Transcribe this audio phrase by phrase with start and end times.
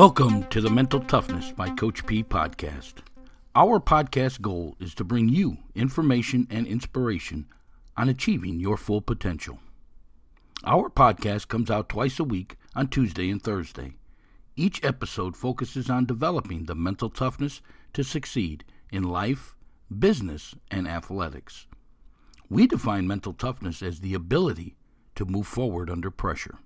[0.00, 3.02] Welcome to the Mental Toughness by Coach P podcast.
[3.54, 7.44] Our podcast goal is to bring you information and inspiration
[7.98, 9.58] on achieving your full potential.
[10.64, 13.92] Our podcast comes out twice a week on Tuesday and Thursday.
[14.56, 17.60] Each episode focuses on developing the mental toughness
[17.92, 19.54] to succeed in life,
[19.98, 21.66] business, and athletics.
[22.48, 24.76] We define mental toughness as the ability
[25.16, 26.58] to move forward under pressure.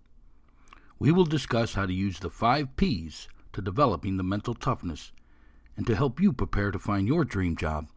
[0.98, 5.12] We will discuss how to use the five P's to developing the mental toughness
[5.76, 7.88] and to help you prepare to find your dream job,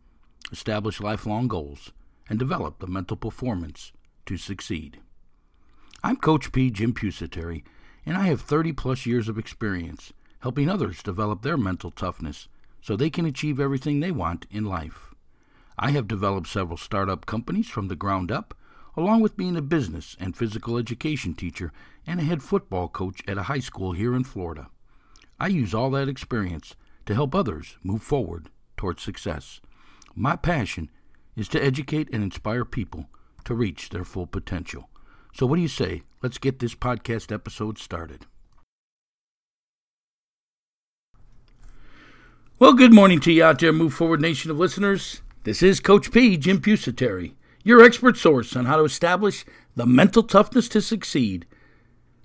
[0.52, 1.92] establish lifelong goals,
[2.30, 3.92] and develop the mental performance
[4.26, 5.00] to succeed.
[6.04, 6.70] I'm Coach P.
[6.72, 7.64] Jim Pusateri,
[8.06, 12.48] and I have 30 plus years of experience helping others develop their mental toughness
[12.82, 15.14] so they can achieve everything they want in life.
[15.78, 18.54] I have developed several startup companies from the ground up
[18.98, 21.72] along with being a business and physical education teacher
[22.08, 24.68] and a head football coach at a high school here in Florida.
[25.40, 29.62] I use all that experience to help others move forward towards success.
[30.16, 30.90] My passion
[31.36, 33.06] is to educate and inspire people
[33.46, 34.90] to reach their full potential.
[35.32, 36.02] So, what do you say?
[36.24, 38.26] Let's get this podcast episode started.
[42.58, 45.22] Well, good morning to you out there, Move Forward Nation of listeners.
[45.44, 47.34] This is Coach P, Jim Pusateri
[47.68, 49.44] your expert source on how to establish
[49.76, 51.46] the mental toughness to succeed,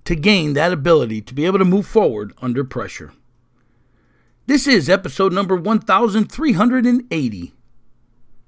[0.05, 3.13] to gain that ability to be able to move forward under pressure.
[4.47, 7.55] This is episode number 1380,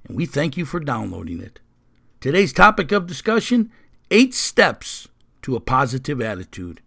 [0.07, 1.59] and we thank you for downloading it.
[2.21, 3.73] Today's topic of discussion
[4.13, 5.09] eight steps
[5.43, 6.81] to a positive attitude.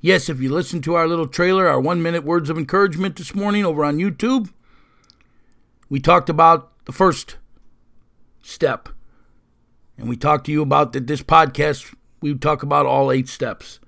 [0.00, 3.34] Yes, if you listen to our little trailer, our one minute words of encouragement this
[3.34, 4.50] morning over on YouTube,
[5.90, 7.36] we talked about the first
[8.40, 8.88] step
[10.00, 13.80] and we talked to you about that this podcast we talk about all eight steps.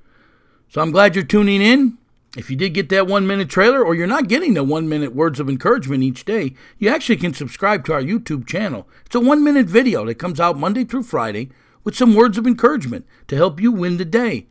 [0.69, 1.99] So I'm glad you're tuning in.
[2.37, 5.15] If you did get that one minute trailer, or you're not getting the one minute
[5.15, 8.87] words of encouragement each day, you actually can subscribe to our YouTube channel.
[9.05, 11.51] It's a one minute video that comes out Monday through Friday
[11.85, 14.47] with some words of encouragement to help you win the day.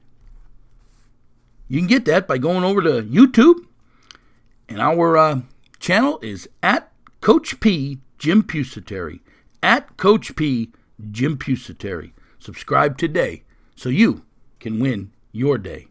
[1.68, 3.66] You can get that by going over to YouTube,
[4.68, 5.42] and our uh,
[5.80, 6.92] channel is at
[7.22, 9.22] Coach P Jim Pusateri.
[9.64, 10.72] At Coach P
[11.12, 12.12] Jim Pusateri.
[12.40, 13.44] Subscribe today
[13.76, 14.26] so you
[14.60, 15.88] can win your day.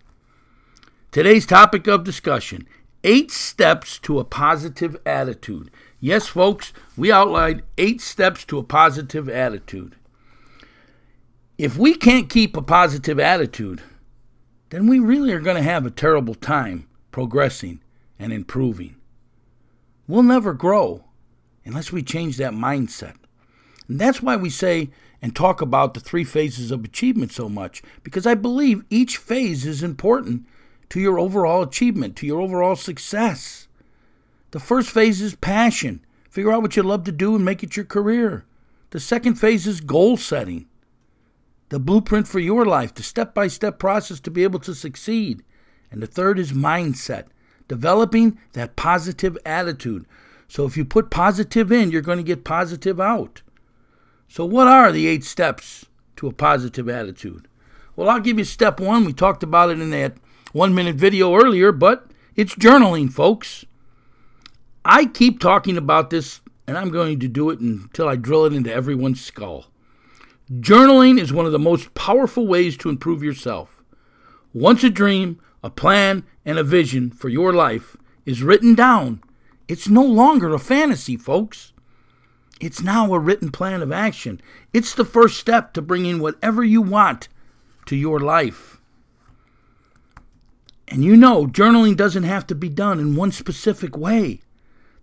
[1.11, 2.67] Today's topic of discussion
[3.03, 5.71] eight steps to a positive attitude.
[6.01, 9.97] Yes, folks, we outlined eight steps to a positive attitude.
[11.59, 13.83] If we can't keep a positive attitude,
[14.71, 17.81] then we really are going to have a terrible time progressing
[18.19, 18.97] and improving.
[20.07, 21.05] We'll never grow
[21.65, 23.17] unless we change that mindset.
[23.91, 24.91] And that's why we say
[25.21, 29.67] and talk about the three phases of achievement so much, because I believe each phase
[29.67, 30.47] is important
[30.91, 33.67] to your overall achievement, to your overall success.
[34.53, 36.05] The first phase is passion.
[36.31, 38.45] Figure out what you love to do and make it your career.
[38.91, 40.69] The second phase is goal setting.
[41.71, 45.43] The blueprint for your life, the step by step process to be able to succeed.
[45.91, 47.25] And the third is mindset,
[47.67, 50.07] developing that positive attitude.
[50.47, 53.43] So if you put positive in, you're going to get positive out.
[54.31, 57.49] So, what are the eight steps to a positive attitude?
[57.97, 59.05] Well, I'll give you step one.
[59.05, 60.19] We talked about it in that
[60.53, 63.65] one minute video earlier, but it's journaling, folks.
[64.85, 68.53] I keep talking about this, and I'm going to do it until I drill it
[68.53, 69.67] into everyone's skull.
[70.49, 73.83] Journaling is one of the most powerful ways to improve yourself.
[74.53, 79.25] Once a dream, a plan, and a vision for your life is written down,
[79.67, 81.73] it's no longer a fantasy, folks.
[82.61, 84.41] It's now a written plan of action.
[84.73, 87.29] It's the first step to bringing whatever you want
[87.87, 88.81] to your life.
[90.87, 94.41] And you know, journaling doesn't have to be done in one specific way.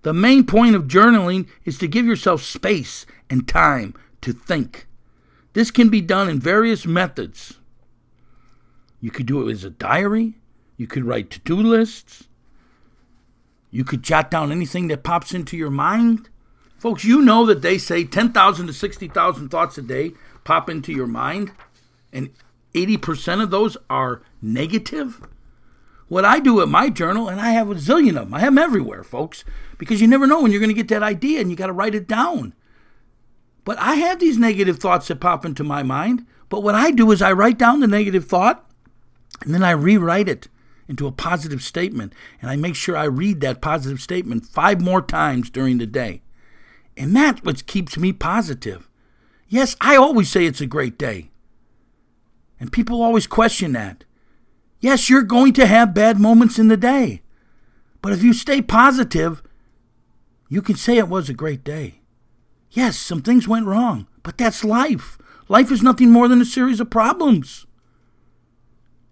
[0.04, 4.88] The main point of journaling is to give yourself space and time to think.
[5.53, 7.57] This can be done in various methods.
[9.01, 10.36] You could do it as a diary,
[10.75, 12.27] you could write to do lists,
[13.71, 16.30] you could jot down anything that pops into your mind.
[16.77, 20.13] Folks, you know that they say 10,000 to 60,000 thoughts a day
[20.44, 21.51] pop into your mind,
[22.13, 22.29] and
[22.74, 25.21] 80% of those are negative.
[26.07, 28.53] What I do at my journal, and I have a zillion of them, I have
[28.53, 29.44] them everywhere, folks,
[29.77, 31.74] because you never know when you're going to get that idea and you got to
[31.74, 32.53] write it down.
[33.65, 36.25] But I have these negative thoughts that pop into my mind.
[36.47, 38.65] But what I do is I write down the negative thought
[39.41, 40.47] and then I rewrite it
[40.88, 42.13] into a positive statement.
[42.41, 46.21] And I make sure I read that positive statement five more times during the day.
[46.98, 48.90] And that's what keeps me positive.
[49.48, 51.30] Yes, I always say it's a great day.
[52.60, 54.04] And people always question that.
[54.80, 57.22] Yes, you're going to have bad moments in the day.
[58.02, 59.44] But if you stay positive,
[60.50, 62.02] you can say it was a great day.
[62.72, 65.18] Yes, some things went wrong, but that's life.
[65.48, 67.66] Life is nothing more than a series of problems.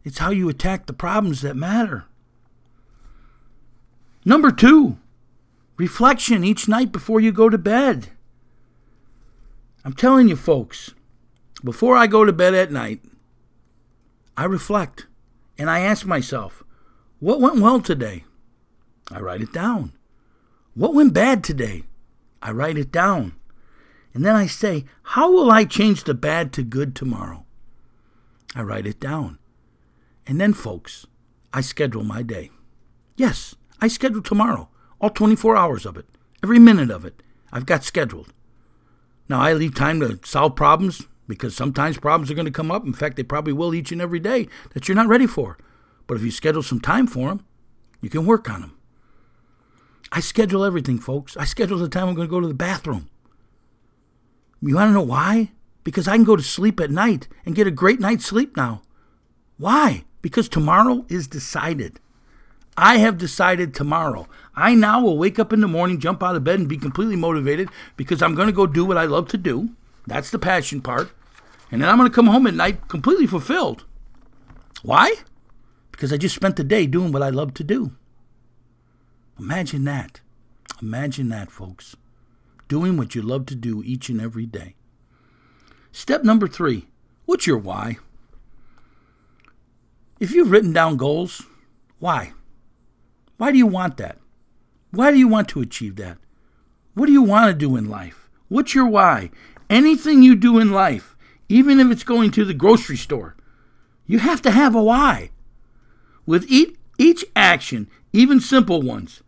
[0.03, 2.05] It's how you attack the problems that matter.
[4.23, 4.97] Number two,
[5.77, 8.09] reflection each night before you go to bed.
[9.83, 10.93] I'm telling you, folks,
[11.63, 13.01] before I go to bed at night,
[14.37, 15.07] I reflect
[15.57, 16.63] and I ask myself,
[17.19, 18.23] what went well today?
[19.11, 19.93] I write it down.
[20.73, 21.83] What went bad today?
[22.41, 23.35] I write it down.
[24.13, 27.45] And then I say, How will I change the bad to good tomorrow?
[28.55, 29.39] I write it down.
[30.25, 31.05] And then, folks,
[31.53, 32.51] I schedule my day.
[33.15, 34.69] Yes, I schedule tomorrow,
[35.05, 36.07] all 24 hours of it,
[36.41, 37.21] every minute of it.
[37.51, 38.33] I've got scheduled.
[39.29, 42.87] Now, I leave time to solve problems because sometimes problems are going to come up.
[42.87, 45.59] In fact, they probably will each and every day that you're not ready for.
[46.07, 47.45] But if you schedule some time for them,
[48.01, 48.77] you can work on them.
[50.11, 51.37] I schedule everything, folks.
[51.37, 53.07] I schedule the time I'm going to go to the bathroom.
[54.59, 55.51] You want to know why?
[55.83, 58.81] Because I can go to sleep at night and get a great night's sleep now.
[59.57, 60.05] Why?
[60.23, 61.99] Because tomorrow is decided.
[62.77, 64.27] I have decided tomorrow.
[64.55, 67.15] I now will wake up in the morning, jump out of bed, and be completely
[67.15, 69.69] motivated because I'm going to go do what I love to do.
[70.05, 71.11] That's the passion part.
[71.71, 73.85] And then I'm going to come home at night completely fulfilled.
[74.83, 75.15] Why?
[75.91, 77.91] Because I just spent the day doing what I love to do.
[79.39, 80.21] Imagine that.
[80.81, 81.95] Imagine that, folks
[82.67, 84.75] doing what you love to do each and every day.
[85.91, 86.87] Step number three
[87.25, 87.97] what's your why?
[90.19, 91.43] If you've written down goals,
[91.99, 92.33] why?
[93.37, 94.17] Why do you want that?
[94.91, 96.17] Why do you want to achieve that?
[96.93, 98.29] What do you want to do in life?
[98.47, 99.31] What's your why?
[99.69, 101.15] Anything you do in life,
[101.49, 103.35] even if it's going to the grocery store,
[104.07, 105.31] you have to have a why.
[106.25, 109.21] With each, each action, even simple ones,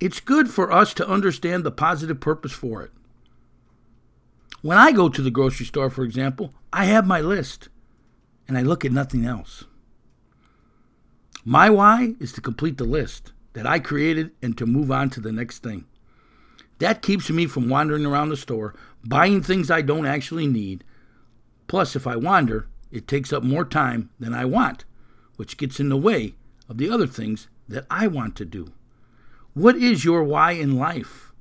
[0.00, 2.90] it's good for us to understand the positive purpose for it.
[4.62, 7.68] When I go to the grocery store, for example, I have my list
[8.48, 9.64] and I look at nothing else.
[11.50, 15.18] My why is to complete the list that I created and to move on to
[15.18, 15.86] the next thing.
[16.78, 20.84] That keeps me from wandering around the store, buying things I don't actually need.
[21.66, 24.84] Plus, if I wander, it takes up more time than I want,
[25.36, 26.34] which gets in the way
[26.68, 28.74] of the other things that I want to do.
[29.54, 31.32] What is your why in life?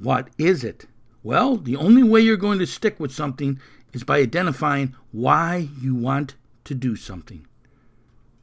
[0.00, 0.86] What is it?
[1.22, 3.60] Well, the only way you're going to stick with something
[3.92, 6.34] is by identifying why you want
[6.64, 7.46] to do something.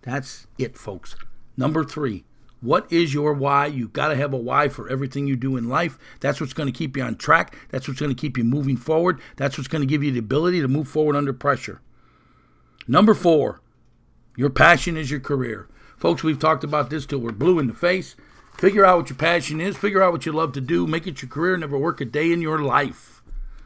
[0.03, 1.15] That's it, folks.
[1.57, 2.23] Number three,
[2.61, 3.65] what is your why?
[3.65, 5.97] You got to have a why for everything you do in life.
[6.19, 7.57] That's what's going to keep you on track.
[7.69, 9.19] That's what's going to keep you moving forward.
[9.35, 11.81] That's what's going to give you the ability to move forward under pressure.
[12.87, 13.61] Number four,
[14.37, 15.67] your passion is your career.
[15.97, 18.15] Folks, we've talked about this till we're blue in the face.
[18.57, 21.21] Figure out what your passion is, figure out what you love to do, make it
[21.21, 23.21] your career, never work a day in your life.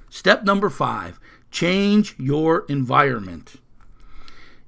[0.09, 1.19] Step number five
[1.49, 3.55] change your environment.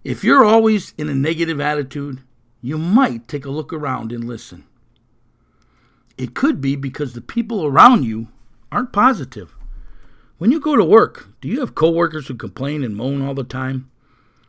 [0.04, 2.24] If you're always in a negative attitude,
[2.62, 4.66] you might take a look around and listen.
[6.18, 8.30] It could be because the people around you
[8.72, 9.56] aren't positive.
[10.38, 13.44] When you go to work, do you have coworkers who complain and moan all the
[13.44, 13.92] time?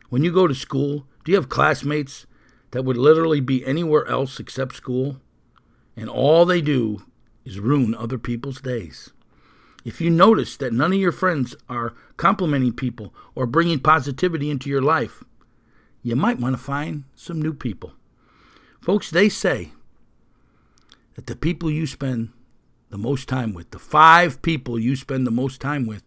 [0.09, 2.25] When you go to school, do you have classmates
[2.71, 5.17] that would literally be anywhere else except school,
[5.95, 7.03] and all they do
[7.43, 9.11] is ruin other people's days.
[9.83, 14.69] If you notice that none of your friends are complimenting people or bringing positivity into
[14.69, 15.23] your life,
[16.03, 17.93] you might want to find some new people.
[18.81, 19.71] Folks, they say
[21.15, 22.29] that the people you spend
[22.89, 26.03] the most time with, the five people you spend the most time with,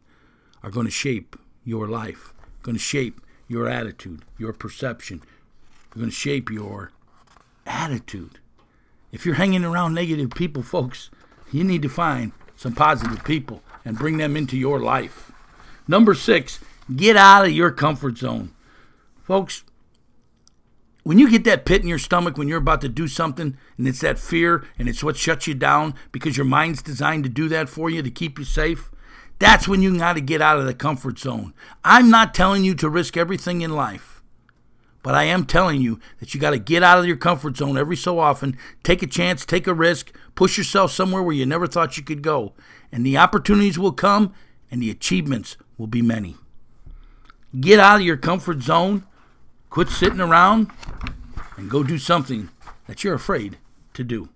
[0.62, 5.22] are going to shape your life, going to shape your attitude, your perception,
[5.92, 6.90] are going to shape your
[7.66, 8.38] attitude.
[9.12, 11.10] If you're hanging around negative people, folks,
[11.52, 15.30] you need to find some positive people and bring them into your life.
[15.86, 16.58] Number six,
[16.94, 18.52] get out of your comfort zone.
[19.22, 19.62] Folks,
[21.04, 23.86] when you get that pit in your stomach when you're about to do something and
[23.86, 27.48] it's that fear and it's what shuts you down because your mind's designed to do
[27.48, 28.90] that for you to keep you safe,
[29.38, 31.52] that's when you got to get out of the comfort zone.
[31.84, 34.22] I'm not telling you to risk everything in life.
[35.02, 37.76] But I am telling you that you got to get out of your comfort zone
[37.76, 41.66] every so often, take a chance, take a risk, push yourself somewhere where you never
[41.66, 42.54] thought you could go.
[42.90, 44.32] And the opportunities will come
[44.70, 46.36] and the achievements will be many.
[47.60, 49.04] Get out of your comfort zone,
[49.74, 50.70] quit sitting around,
[51.56, 52.48] and go do something
[52.86, 53.58] that you're afraid
[53.92, 54.28] to do.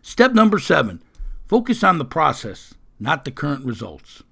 [0.00, 1.02] Step number seven
[1.46, 4.22] focus on the process, not the current results.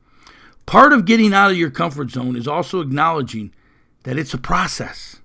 [0.65, 3.53] Part of getting out of your comfort zone is also acknowledging
[4.05, 5.21] that it's a process.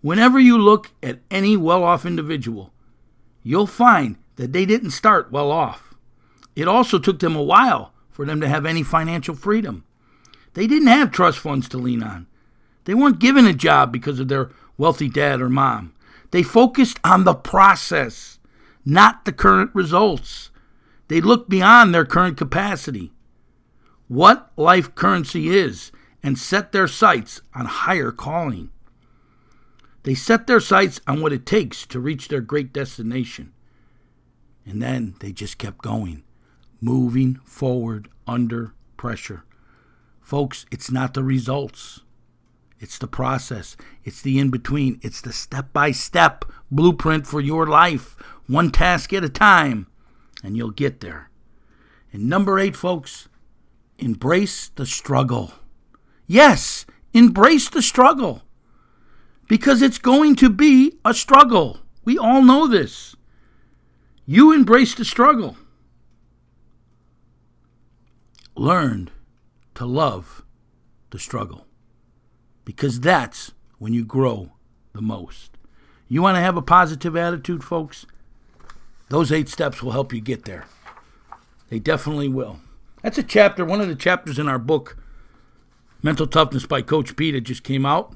[0.00, 2.72] Whenever you look at any well off individual,
[3.42, 5.92] you'll find that they didn't start well off.
[6.56, 9.84] It also took them a while for them to have any financial freedom.
[10.54, 12.28] They didn't have trust funds to lean on.
[12.84, 15.94] They weren't given a job because of their wealthy dad or mom.
[16.30, 18.38] They focused on the process,
[18.84, 20.50] not the current results.
[21.08, 23.12] They looked beyond their current capacity,
[24.08, 28.70] what life currency is, and set their sights on higher calling.
[30.04, 33.52] They set their sights on what it takes to reach their great destination.
[34.64, 36.24] And then they just kept going,
[36.80, 39.44] moving forward under pressure.
[40.20, 42.00] Folks, it's not the results.
[42.82, 43.76] It's the process.
[44.02, 44.98] It's the in between.
[45.02, 48.16] It's the step by step blueprint for your life,
[48.48, 49.86] one task at a time,
[50.42, 51.30] and you'll get there.
[52.12, 53.28] And number eight, folks,
[53.98, 55.52] embrace the struggle.
[56.26, 56.84] Yes,
[57.14, 58.42] embrace the struggle
[59.46, 61.78] because it's going to be a struggle.
[62.04, 63.14] We all know this.
[64.26, 65.56] You embrace the struggle.
[68.56, 69.12] Learned
[69.76, 70.42] to love
[71.10, 71.68] the struggle
[72.64, 74.50] because that's when you grow
[74.92, 75.56] the most.
[76.08, 78.06] You want to have a positive attitude, folks?
[79.08, 80.66] Those eight steps will help you get there.
[81.68, 82.60] They definitely will.
[83.02, 84.96] That's a chapter, one of the chapters in our book,
[86.02, 88.14] Mental Toughness by Coach P, that just came out.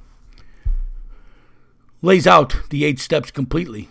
[2.02, 3.88] Lays out the eight steps completely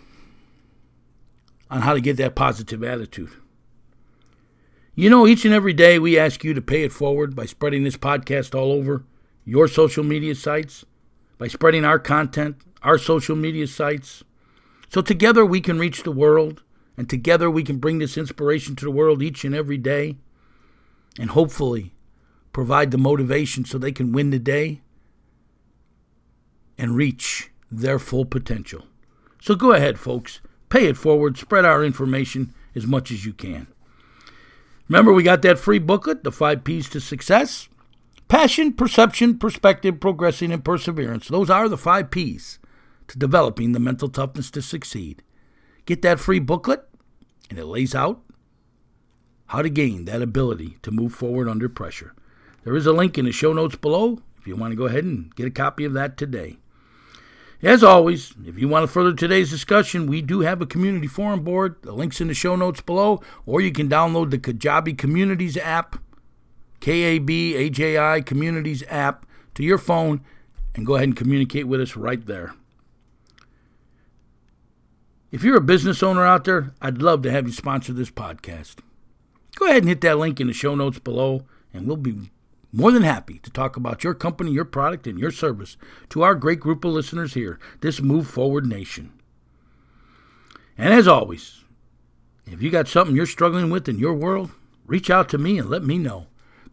[1.70, 3.30] on how to get that positive attitude.
[4.94, 7.84] You know, each and every day we ask you to pay it forward by spreading
[7.84, 9.04] this podcast all over
[9.46, 10.84] your social media sites,
[11.38, 14.24] by spreading our content, our social media sites.
[14.88, 16.62] So together we can reach the world,
[16.96, 20.16] and together we can bring this inspiration to the world each and every day,
[21.18, 21.94] and hopefully
[22.52, 24.80] provide the motivation so they can win the day
[26.76, 28.84] and reach their full potential.
[29.40, 33.68] So go ahead, folks, pay it forward, spread our information as much as you can.
[34.88, 37.68] Remember, we got that free booklet, The Five P's to Success.
[38.28, 41.28] Passion, perception, perspective, progressing, and perseverance.
[41.28, 42.58] Those are the five P's
[43.06, 45.22] to developing the mental toughness to succeed.
[45.84, 46.88] Get that free booklet,
[47.48, 48.22] and it lays out
[49.46, 52.14] how to gain that ability to move forward under pressure.
[52.64, 55.04] There is a link in the show notes below if you want to go ahead
[55.04, 56.58] and get a copy of that today.
[57.62, 61.42] As always, if you want to further today's discussion, we do have a community forum
[61.42, 61.76] board.
[61.82, 65.96] The link's in the show notes below, or you can download the Kajabi Communities app
[66.80, 70.22] KAB Communities app to your phone
[70.74, 72.54] and go ahead and communicate with us right there.
[75.32, 78.76] If you're a business owner out there, I'd love to have you sponsor this podcast.
[79.56, 82.30] Go ahead and hit that link in the show notes below, and we'll be
[82.72, 85.76] more than happy to talk about your company, your product, and your service
[86.10, 89.12] to our great group of listeners here, this Move Forward Nation.
[90.76, 91.64] And as always,
[92.44, 94.50] if you got something you're struggling with in your world,
[94.86, 96.26] reach out to me and let me know.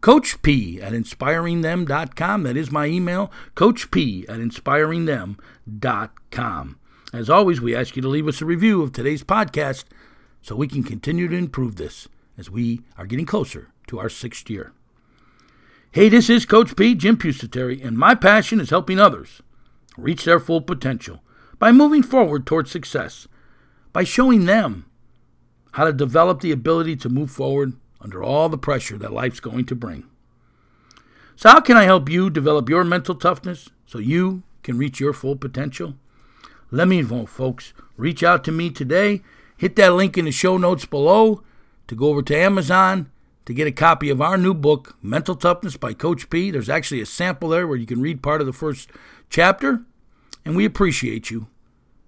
[0.04, 2.42] Coach P at inspiringthem.com.
[2.42, 6.78] That is my email, Coach P at inspiringthem.com.
[7.14, 9.84] As always, we ask you to leave us a review of today's podcast
[10.42, 12.06] so we can continue to improve this
[12.36, 14.74] as we are getting closer to our sixth year.
[15.90, 19.40] Hey, this is Coach P, Jim Pusateri, and my passion is helping others
[19.96, 21.22] reach their full potential
[21.58, 23.26] by moving forward towards success,
[23.94, 24.84] by showing them
[25.72, 27.72] how to develop the ability to move forward
[28.04, 30.04] under all the pressure that life's going to bring.
[31.34, 35.12] So, how can I help you develop your mental toughness so you can reach your
[35.12, 35.94] full potential?
[36.70, 37.72] Let me know, folks.
[37.96, 39.22] Reach out to me today.
[39.56, 41.42] Hit that link in the show notes below
[41.86, 43.10] to go over to Amazon
[43.46, 46.50] to get a copy of our new book, Mental Toughness by Coach P.
[46.50, 48.90] There's actually a sample there where you can read part of the first
[49.28, 49.82] chapter,
[50.44, 51.48] and we appreciate you.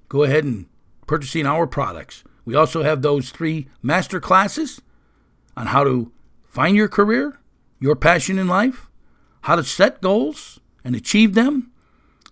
[0.09, 0.67] Go ahead and
[1.07, 2.25] purchasing our products.
[2.45, 4.81] We also have those three master classes
[5.57, 6.13] on how to
[6.45, 7.39] find your career,
[7.81, 8.89] your passion in life,
[9.43, 11.71] how to set goals and achieve them,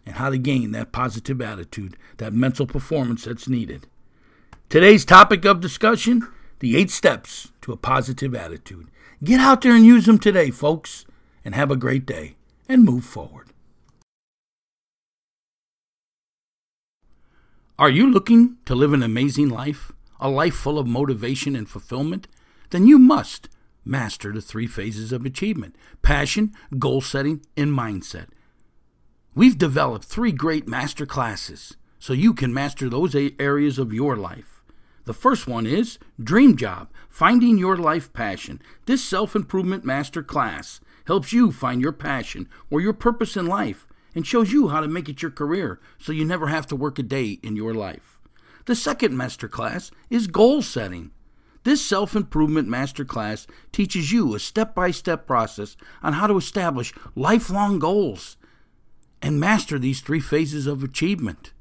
[0.06, 3.86] and how to gain that positive attitude, that mental performance that's needed.
[4.68, 6.28] Today's topic of discussion
[6.60, 8.88] the eight steps to a positive attitude.
[9.22, 11.04] Get out there and use them today, folks,
[11.44, 12.36] and have a great day
[12.68, 13.48] and move forward.
[17.78, 22.28] Are you looking to live an amazing life, a life full of motivation and fulfillment?
[22.74, 23.48] Then you must
[23.84, 28.26] master the three phases of achievement passion, goal setting, and mindset.
[29.36, 34.16] We've developed three great master classes so you can master those eight areas of your
[34.16, 34.64] life.
[35.04, 38.60] The first one is Dream Job Finding Your Life Passion.
[38.86, 43.86] This self improvement master class helps you find your passion or your purpose in life
[44.16, 46.98] and shows you how to make it your career so you never have to work
[46.98, 48.18] a day in your life.
[48.66, 51.12] The second master class is goal setting.
[51.64, 56.92] This self improvement masterclass teaches you a step by step process on how to establish
[57.16, 58.36] lifelong goals
[59.22, 61.52] and master these three phases of achievement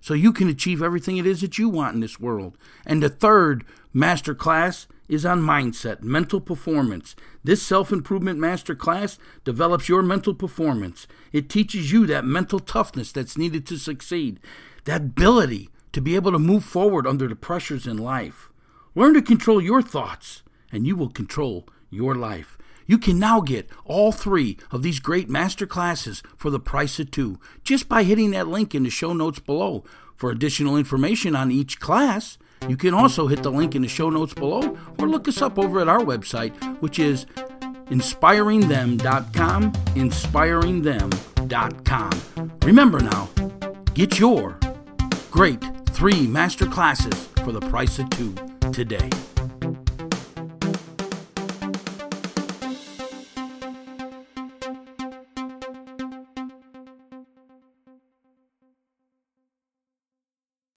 [0.00, 2.58] so you can achieve everything it is that you want in this world.
[2.84, 3.64] And the third
[3.94, 7.14] masterclass is on mindset, mental performance.
[7.44, 11.06] This self improvement masterclass develops your mental performance.
[11.32, 14.40] It teaches you that mental toughness that's needed to succeed,
[14.84, 18.51] that ability to be able to move forward under the pressures in life.
[18.94, 22.58] Learn to control your thoughts, and you will control your life.
[22.86, 27.10] You can now get all three of these great master classes for the price of
[27.10, 29.84] two just by hitting that link in the show notes below.
[30.14, 32.36] For additional information on each class,
[32.68, 35.58] you can also hit the link in the show notes below or look us up
[35.58, 37.24] over at our website, which is
[37.86, 39.72] inspiringthem.com.
[39.72, 42.52] Inspiringthem.com.
[42.62, 43.30] Remember now,
[43.94, 44.58] get your
[45.30, 48.34] great three master classes for the price of two
[48.70, 49.31] today.